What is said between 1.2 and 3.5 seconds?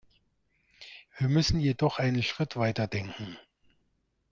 müssen jedoch einen Schritt weiter denken.